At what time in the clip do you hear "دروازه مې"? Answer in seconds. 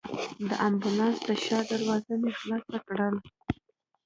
1.69-2.31